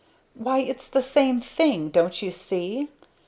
"Why 0.33 0.57
it's 0.57 0.89
the 0.89 1.03
same 1.03 1.41
thing! 1.41 1.89
Don't 1.89 2.23
you 2.23 2.31
see? 2.31 2.87